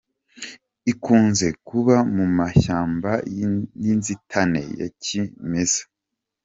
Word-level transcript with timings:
Ikunze 0.91 1.47
kuba 1.67 1.95
mu 2.15 2.25
mashyamba 2.37 3.11
y’inzitane 3.83 4.61
ya 4.79 4.87
kimeza. 5.01 5.81